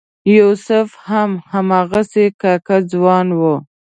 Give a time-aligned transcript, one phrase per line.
[0.37, 3.41] یوسف هم هماغسې کاکه ځوان و.